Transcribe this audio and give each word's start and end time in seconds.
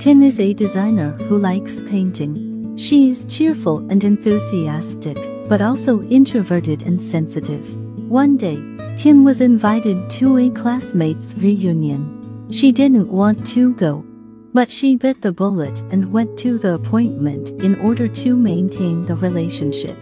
Kim 0.00 0.22
is 0.22 0.40
a 0.40 0.54
designer 0.54 1.10
who 1.28 1.36
likes 1.36 1.82
painting. 1.82 2.74
She 2.78 3.10
is 3.10 3.26
cheerful 3.26 3.86
and 3.90 4.02
enthusiastic, 4.02 5.18
but 5.46 5.60
also 5.60 6.02
introverted 6.04 6.84
and 6.84 6.98
sensitive. 6.98 7.68
One 8.08 8.38
day, 8.38 8.58
Kim 8.98 9.24
was 9.24 9.42
invited 9.42 10.08
to 10.18 10.38
a 10.38 10.48
classmates 10.48 11.34
reunion. 11.36 12.48
She 12.50 12.72
didn't 12.72 13.12
want 13.12 13.46
to 13.48 13.74
go, 13.74 14.02
but 14.54 14.70
she 14.70 14.96
bit 14.96 15.20
the 15.20 15.32
bullet 15.32 15.82
and 15.92 16.10
went 16.10 16.34
to 16.38 16.56
the 16.56 16.76
appointment 16.76 17.50
in 17.62 17.78
order 17.78 18.08
to 18.08 18.34
maintain 18.34 19.04
the 19.04 19.16
relationship. 19.16 19.98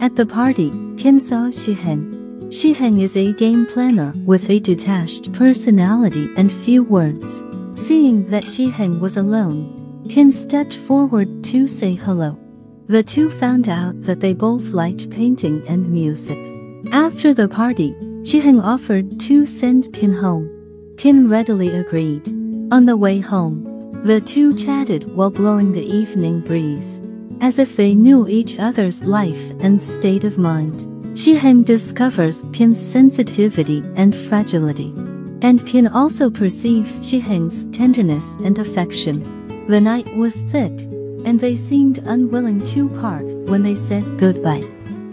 At 0.00 0.16
the 0.16 0.24
party, 0.24 0.70
Kim 0.96 1.20
saw 1.20 1.50
Shiheng. 1.50 2.48
Shiheng 2.48 2.98
is 2.98 3.14
a 3.14 3.34
game 3.34 3.66
planner 3.66 4.14
with 4.24 4.48
a 4.48 4.58
detached 4.58 5.34
personality 5.34 6.30
and 6.38 6.50
few 6.50 6.82
words. 6.82 7.43
Seeing 7.76 8.28
that 8.30 8.44
Shiheng 8.44 9.00
was 9.00 9.16
alone, 9.16 10.06
Kim 10.08 10.30
stepped 10.30 10.74
forward 10.74 11.42
to 11.44 11.66
say 11.66 11.94
hello. 11.94 12.38
The 12.86 13.02
two 13.02 13.30
found 13.30 13.68
out 13.68 14.02
that 14.02 14.20
they 14.20 14.32
both 14.32 14.68
liked 14.68 15.10
painting 15.10 15.66
and 15.66 15.90
music. 15.90 16.38
After 16.92 17.34
the 17.34 17.48
party, 17.48 17.92
Shiheng 18.22 18.62
offered 18.62 19.18
to 19.20 19.44
send 19.44 19.92
Kim 19.92 20.14
home. 20.14 20.48
Kim 20.98 21.28
readily 21.28 21.70
agreed. 21.70 22.28
On 22.72 22.86
the 22.86 22.96
way 22.96 23.18
home, 23.20 23.64
the 24.04 24.20
two 24.20 24.54
chatted 24.54 25.12
while 25.16 25.30
blowing 25.30 25.72
the 25.72 25.84
evening 25.84 26.40
breeze. 26.40 27.00
As 27.40 27.58
if 27.58 27.76
they 27.76 27.94
knew 27.94 28.28
each 28.28 28.58
other's 28.58 29.02
life 29.02 29.50
and 29.60 29.80
state 29.80 30.24
of 30.24 30.38
mind. 30.38 30.80
Shiheng 31.18 31.64
discovers 31.64 32.44
Kin's 32.52 32.80
sensitivity 32.80 33.82
and 33.96 34.14
fragility. 34.14 34.92
And 35.44 35.66
Kin 35.66 35.86
also 35.86 36.30
perceives 36.30 37.00
Shiheng's 37.00 37.66
tenderness 37.66 38.36
and 38.42 38.58
affection. 38.58 39.66
The 39.68 39.78
night 39.78 40.08
was 40.16 40.40
thick, 40.50 40.72
and 41.26 41.38
they 41.38 41.54
seemed 41.54 41.98
unwilling 41.98 42.64
to 42.68 42.88
part 42.88 43.26
when 43.50 43.62
they 43.62 43.74
said 43.74 44.18
goodbye. 44.18 44.64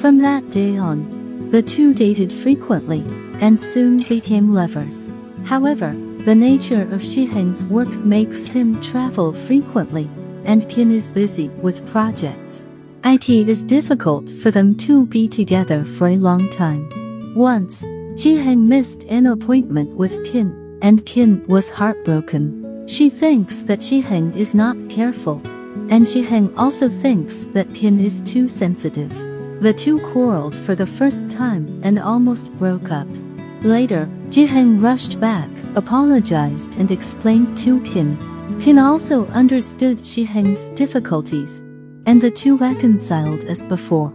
From 0.00 0.18
that 0.18 0.50
day 0.50 0.78
on, 0.78 1.48
the 1.52 1.62
two 1.62 1.94
dated 1.94 2.32
frequently 2.32 3.04
and 3.40 3.58
soon 3.58 3.98
became 3.98 4.52
lovers. 4.52 5.12
However, 5.44 5.92
the 6.24 6.34
nature 6.34 6.82
of 6.82 7.02
Shiheng's 7.02 7.64
work 7.64 7.88
makes 7.88 8.46
him 8.46 8.80
travel 8.82 9.32
frequently, 9.32 10.10
and 10.44 10.68
Kin 10.68 10.90
is 10.90 11.08
busy 11.08 11.50
with 11.62 11.88
projects. 11.92 12.66
It 13.04 13.28
is 13.28 13.62
difficult 13.62 14.28
for 14.28 14.50
them 14.50 14.76
to 14.78 15.06
be 15.06 15.28
together 15.28 15.84
for 15.84 16.08
a 16.08 16.16
long 16.16 16.50
time. 16.50 16.88
Once, 17.36 17.84
Shiheng 18.16 18.66
missed 18.66 19.04
an 19.10 19.26
appointment 19.26 19.94
with 19.94 20.24
Kin, 20.24 20.78
and 20.80 21.04
Kin 21.04 21.44
was 21.48 21.68
heartbroken. 21.68 22.86
She 22.88 23.10
thinks 23.10 23.62
that 23.64 23.80
Shiheng 23.80 24.34
is 24.34 24.54
not 24.54 24.76
careful, 24.88 25.42
and 25.90 26.06
Shiheng 26.06 26.56
also 26.56 26.88
thinks 26.88 27.44
that 27.52 27.74
Kin 27.74 28.00
is 28.00 28.22
too 28.22 28.48
sensitive. 28.48 29.10
The 29.60 29.74
two 29.74 30.00
quarreled 30.00 30.54
for 30.54 30.74
the 30.74 30.86
first 30.86 31.28
time 31.28 31.78
and 31.84 31.98
almost 31.98 32.50
broke 32.58 32.90
up. 32.90 33.06
Later, 33.60 34.08
Shiheng 34.30 34.82
rushed 34.82 35.20
back, 35.20 35.50
apologized 35.74 36.78
and 36.78 36.90
explained 36.90 37.58
to 37.58 37.82
Kin. 37.82 38.16
Kin 38.62 38.78
also 38.78 39.26
understood 39.26 39.98
Shiheng's 39.98 40.70
difficulties, 40.70 41.60
and 42.06 42.22
the 42.22 42.30
two 42.30 42.56
reconciled 42.56 43.44
as 43.44 43.62
before. 43.62 44.14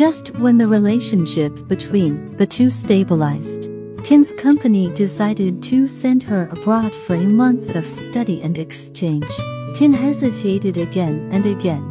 Just 0.00 0.34
when 0.38 0.56
the 0.56 0.66
relationship 0.66 1.68
between 1.68 2.34
the 2.38 2.46
two 2.46 2.70
stabilized, 2.70 3.68
Kin's 4.02 4.32
company 4.32 4.90
decided 4.94 5.62
to 5.64 5.86
send 5.86 6.22
her 6.22 6.48
abroad 6.52 6.90
for 6.90 7.16
a 7.16 7.28
month 7.42 7.76
of 7.76 7.86
study 7.86 8.40
and 8.40 8.56
exchange. 8.56 9.28
Kin 9.76 9.92
hesitated 9.92 10.78
again 10.78 11.28
and 11.32 11.44
again, 11.44 11.84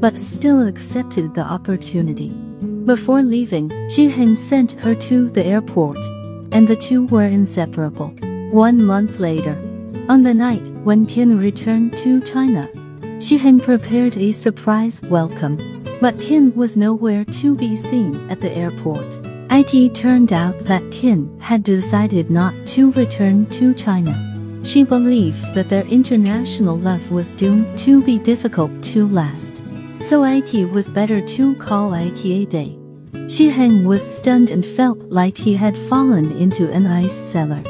but 0.00 0.16
still 0.16 0.66
accepted 0.66 1.34
the 1.34 1.44
opportunity. 1.44 2.30
Before 2.86 3.22
leaving, 3.22 3.68
Shiheng 3.90 4.34
sent 4.34 4.72
her 4.80 4.94
to 4.94 5.28
the 5.28 5.44
airport 5.44 5.98
and 6.52 6.66
the 6.66 6.76
two 6.76 7.04
were 7.08 7.26
inseparable. 7.26 8.14
One 8.50 8.82
month 8.82 9.20
later, 9.20 9.58
on 10.08 10.22
the 10.22 10.32
night 10.32 10.66
when 10.84 11.04
Kin 11.04 11.38
returned 11.38 11.98
to 11.98 12.22
China, 12.22 12.66
Shiheng 13.20 13.62
prepared 13.62 14.16
a 14.16 14.32
surprise 14.32 15.02
welcome, 15.02 15.81
but 16.02 16.20
Kin 16.20 16.52
was 16.56 16.76
nowhere 16.76 17.24
to 17.26 17.54
be 17.54 17.76
seen 17.76 18.28
at 18.28 18.40
the 18.40 18.50
airport. 18.50 19.06
It 19.52 19.94
turned 19.94 20.32
out 20.32 20.58
that 20.64 20.90
Kin 20.90 21.38
had 21.40 21.62
decided 21.62 22.28
not 22.28 22.54
to 22.74 22.90
return 22.92 23.46
to 23.50 23.72
China. 23.72 24.12
She 24.64 24.82
believed 24.82 25.54
that 25.54 25.68
their 25.68 25.86
international 25.86 26.76
love 26.76 27.08
was 27.12 27.32
doomed 27.32 27.78
to 27.78 28.02
be 28.02 28.18
difficult 28.18 28.82
to 28.90 29.06
last. 29.06 29.62
So 30.00 30.24
it 30.24 30.72
was 30.72 30.90
better 30.90 31.20
to 31.20 31.54
call 31.54 31.94
it 31.94 32.24
a 32.24 32.46
day. 32.46 32.76
Shiheng 33.30 33.84
was 33.84 34.02
stunned 34.02 34.50
and 34.50 34.66
felt 34.66 34.98
like 35.02 35.38
he 35.38 35.54
had 35.54 35.78
fallen 35.78 36.36
into 36.36 36.68
an 36.72 36.88
ice 36.88 37.14
cellar. 37.14 37.62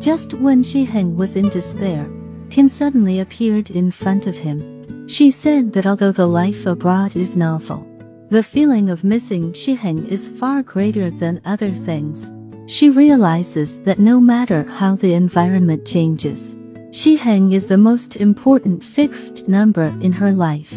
Just 0.00 0.34
when 0.34 0.64
Shiheng 0.64 1.14
was 1.14 1.36
in 1.36 1.48
despair, 1.50 2.10
Kin 2.50 2.68
suddenly 2.68 3.20
appeared 3.20 3.70
in 3.70 3.92
front 3.92 4.26
of 4.26 4.36
him. 4.38 4.75
She 5.06 5.30
said 5.30 5.72
that 5.72 5.86
although 5.86 6.12
the 6.12 6.26
life 6.26 6.66
abroad 6.66 7.16
is 7.16 7.36
novel, 7.36 7.86
the 8.28 8.42
feeling 8.42 8.90
of 8.90 9.04
missing 9.04 9.52
Shiheng 9.52 10.08
is 10.08 10.28
far 10.28 10.62
greater 10.62 11.10
than 11.10 11.40
other 11.44 11.70
things. 11.70 12.30
She 12.66 12.90
realizes 12.90 13.80
that 13.82 13.98
no 13.98 14.20
matter 14.20 14.64
how 14.64 14.96
the 14.96 15.14
environment 15.14 15.86
changes, 15.86 16.56
Shiheng 16.90 17.52
is 17.52 17.66
the 17.66 17.78
most 17.78 18.16
important 18.16 18.82
fixed 18.82 19.46
number 19.46 19.94
in 20.00 20.12
her 20.12 20.32
life. 20.32 20.74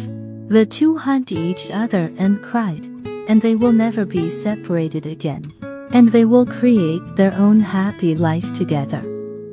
The 0.48 0.66
two 0.66 0.96
hugged 0.96 1.32
each 1.32 1.70
other 1.70 2.12
and 2.16 2.42
cried 2.42 2.86
and 3.30 3.40
they 3.40 3.54
will 3.54 3.72
never 3.72 4.04
be 4.04 4.28
separated 4.28 5.06
again. 5.06 5.54
And 5.92 6.08
they 6.08 6.24
will 6.24 6.44
create 6.44 7.14
their 7.14 7.32
own 7.34 7.60
happy 7.60 8.16
life 8.16 8.52
together. 8.52 9.02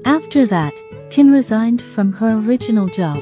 After 0.03 0.47
that, 0.47 0.74
Kin 1.12 1.29
resigned 1.31 1.81
from 1.81 2.12
her 2.13 2.39
original 2.39 2.88
job, 2.88 3.18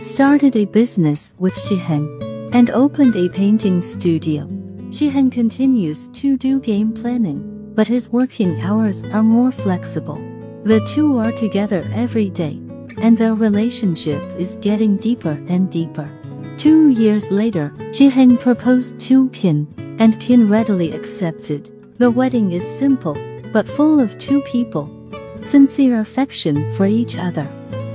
started 0.00 0.56
a 0.56 0.64
business 0.64 1.34
with 1.38 1.54
Shiheng, 1.54 2.54
and 2.54 2.70
opened 2.70 3.14
a 3.16 3.28
painting 3.28 3.82
studio. 3.82 4.46
Shiheng 4.88 5.30
continues 5.30 6.08
to 6.14 6.38
do 6.38 6.58
game 6.58 6.92
planning, 6.92 7.72
but 7.74 7.86
his 7.86 8.08
working 8.08 8.62
hours 8.62 9.04
are 9.04 9.22
more 9.22 9.52
flexible. 9.52 10.16
The 10.64 10.80
two 10.86 11.18
are 11.18 11.32
together 11.32 11.84
every 11.92 12.30
day, 12.30 12.58
and 13.02 13.16
their 13.18 13.34
relationship 13.34 14.22
is 14.38 14.56
getting 14.62 14.96
deeper 14.96 15.38
and 15.48 15.70
deeper. 15.70 16.10
Two 16.56 16.88
years 16.88 17.30
later, 17.30 17.74
Shiheng 17.92 18.40
proposed 18.40 18.98
to 19.00 19.28
Kin, 19.30 19.68
and 19.98 20.18
Kin 20.18 20.48
readily 20.48 20.92
accepted. 20.92 21.70
The 21.98 22.10
wedding 22.10 22.52
is 22.52 22.78
simple, 22.78 23.18
but 23.52 23.68
full 23.68 24.00
of 24.00 24.18
two 24.18 24.40
people. 24.42 24.88
Sincere 25.42 26.00
affection 26.00 26.74
for 26.74 26.86
each 26.86 27.18
other. 27.18 27.46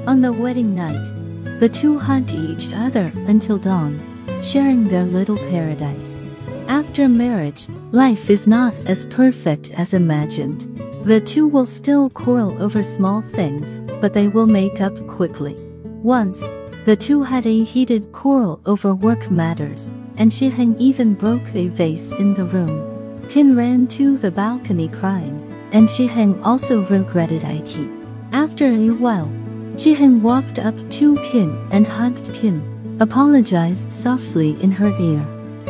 On 0.06 0.22
the 0.22 0.32
wedding 0.32 0.76
night, 0.76 1.25
the 1.60 1.70
two 1.70 2.00
hugged 2.00 2.32
each 2.32 2.74
other 2.74 3.12
until 3.28 3.58
dawn, 3.58 4.00
sharing 4.44 4.86
their 4.86 5.04
little 5.04 5.38
paradise. 5.50 6.28
After 6.68 7.08
marriage, 7.08 7.68
life 7.92 8.30
is 8.30 8.48
not 8.48 8.74
as 8.86 9.06
perfect 9.08 9.72
as 9.72 9.94
imagined. 9.94 10.62
The 11.06 11.22
two 11.22 11.48
will 11.48 11.66
still 11.66 12.10
quarrel 12.10 12.62
over 12.62 12.82
small 12.82 13.22
things, 13.22 13.80
but 14.02 14.14
they 14.14 14.28
will 14.28 14.48
make 14.48 14.82
up 14.82 14.96
quickly. 15.08 15.56
Once, 15.84 16.48
the 16.86 16.96
two 16.96 17.24
had 17.24 17.46
a 17.46 17.64
heated 17.64 18.12
quarrel 18.12 18.60
over 18.66 18.94
work 18.94 19.30
matters 19.30 19.94
and 20.18 20.32
Shiheng 20.32 20.76
even 20.80 21.14
broke 21.14 21.54
a 21.54 21.68
vase 21.68 22.12
in 22.14 22.34
the 22.34 22.46
room. 22.46 23.22
Kin 23.30 23.56
ran 23.56 23.88
to 23.88 24.18
the 24.18 24.32
balcony 24.32 24.88
crying, 24.88 25.42
and 25.72 25.88
Shiheng 25.90 26.42
also 26.44 26.86
regretted 26.88 27.44
it. 27.44 27.90
After 28.32 28.68
a 28.68 28.90
while, 28.90 29.32
Shiheng 29.78 30.22
walked 30.22 30.58
up 30.58 30.76
to 30.92 31.16
Kin 31.32 31.68
and 31.72 31.86
hugged 31.86 32.34
Kin, 32.34 32.98
apologized 33.00 33.92
softly 33.92 34.60
in 34.62 34.72
her 34.72 34.90
ear, 35.00 35.26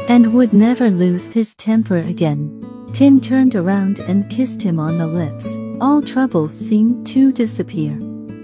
and 0.07 0.33
would 0.33 0.53
never 0.53 0.89
lose 0.89 1.27
his 1.27 1.55
temper 1.55 1.97
again. 1.97 2.61
Kin 2.93 3.19
turned 3.19 3.55
around 3.55 3.99
and 3.99 4.29
kissed 4.29 4.61
him 4.61 4.79
on 4.79 4.97
the 4.97 5.07
lips. 5.07 5.57
All 5.81 6.01
troubles 6.01 6.53
seemed 6.55 7.07
to 7.07 7.31
disappear. 7.31 7.97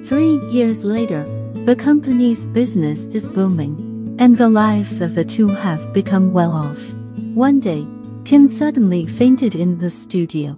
Three 0.06 0.40
years 0.50 0.84
later, 0.84 1.24
the 1.66 1.76
company's 1.76 2.46
business 2.48 3.04
is 3.06 3.30
booming 3.30 4.16
and 4.20 4.38
the 4.38 4.50
lives 4.50 5.02
of 5.02 5.16
the 5.16 5.26
two 5.26 5.48
have 5.48 5.94
become 5.94 6.34
well 6.34 6.52
off. 6.52 6.94
One 7.34 7.60
day, 7.60 7.88
Kin 8.26 8.48
suddenly 8.48 9.06
fainted 9.06 9.56
in 9.56 9.80
the 9.80 9.90
studio. 9.90 10.58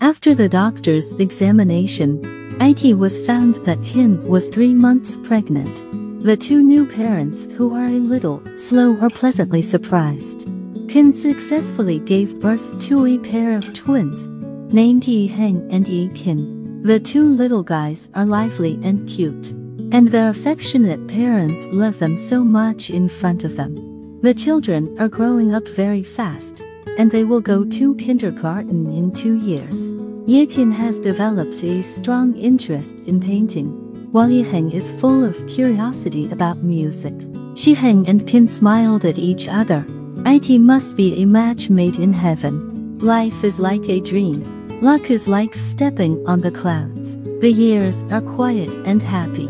After 0.00 0.34
the 0.34 0.48
doctor's 0.48 1.12
examination, 1.12 2.43
it 2.60 2.94
was 2.98 3.24
found 3.26 3.56
that 3.66 3.82
Kin 3.82 4.22
was 4.26 4.48
three 4.48 4.74
months 4.74 5.16
pregnant. 5.24 5.84
The 6.22 6.36
two 6.36 6.62
new 6.62 6.86
parents 6.86 7.46
who 7.56 7.74
are 7.74 7.86
a 7.86 7.98
little 7.98 8.42
slow 8.56 8.96
are 9.00 9.10
pleasantly 9.10 9.62
surprised. 9.62 10.48
Kin 10.88 11.12
successfully 11.12 11.98
gave 11.98 12.40
birth 12.40 12.78
to 12.86 13.06
a 13.06 13.18
pair 13.18 13.56
of 13.56 13.74
twins, 13.74 14.26
named 14.72 15.06
Yi 15.06 15.26
Heng 15.26 15.68
and 15.70 15.86
Yi 15.86 16.08
Kin. 16.14 16.82
The 16.82 17.00
two 17.00 17.24
little 17.24 17.62
guys 17.62 18.08
are 18.14 18.26
lively 18.26 18.78
and 18.82 19.08
cute 19.08 19.52
And 19.92 20.08
their 20.08 20.28
affectionate 20.28 21.06
parents 21.06 21.66
love 21.72 21.98
them 21.98 22.18
so 22.18 22.44
much 22.44 22.90
in 22.90 23.08
front 23.08 23.44
of 23.44 23.56
them. 23.56 24.20
The 24.22 24.34
children 24.34 24.96
are 24.98 25.08
growing 25.08 25.54
up 25.54 25.68
very 25.68 26.02
fast, 26.02 26.64
and 26.98 27.10
they 27.10 27.24
will 27.24 27.40
go 27.40 27.64
to 27.64 27.94
kindergarten 27.96 28.86
in 28.92 29.12
two 29.12 29.36
years. 29.38 30.03
Yikin 30.26 30.72
has 30.72 31.00
developed 31.00 31.62
a 31.62 31.82
strong 31.82 32.34
interest 32.36 33.00
in 33.00 33.20
painting, 33.20 33.68
while 34.10 34.28
Yiheng 34.28 34.72
is 34.72 34.90
full 34.92 35.22
of 35.22 35.46
curiosity 35.46 36.30
about 36.32 36.62
music. 36.62 37.12
Shiheng 37.52 38.08
and 38.08 38.22
Qin 38.22 38.48
smiled 38.48 39.04
at 39.04 39.18
each 39.18 39.48
other. 39.48 39.84
IT 40.24 40.58
must 40.60 40.96
be 40.96 41.22
a 41.22 41.26
match 41.26 41.68
made 41.68 41.96
in 41.96 42.14
heaven. 42.14 42.98
Life 43.00 43.44
is 43.44 43.60
like 43.60 43.86
a 43.90 44.00
dream. 44.00 44.40
Luck 44.80 45.10
is 45.10 45.28
like 45.28 45.54
stepping 45.54 46.26
on 46.26 46.40
the 46.40 46.50
clouds. 46.50 47.18
The 47.40 47.52
years 47.52 48.04
are 48.04 48.22
quiet 48.22 48.70
and 48.86 49.02
happy. 49.02 49.48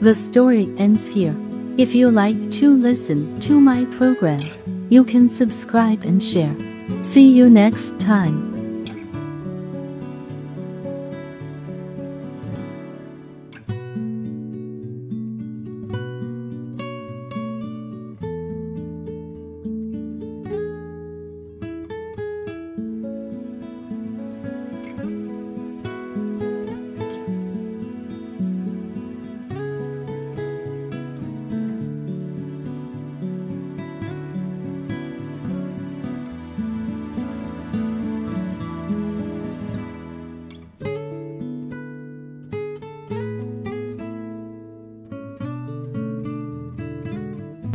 The 0.00 0.14
story 0.14 0.74
ends 0.76 1.06
here. 1.06 1.36
If 1.78 1.94
you 1.94 2.10
like 2.10 2.50
to 2.58 2.74
listen 2.76 3.38
to 3.42 3.60
my 3.60 3.84
program, 3.96 4.42
you 4.88 5.04
can 5.04 5.28
subscribe 5.28 6.02
and 6.02 6.20
share. 6.20 6.56
See 7.04 7.30
you 7.30 7.48
next 7.48 8.00
time. 8.00 8.55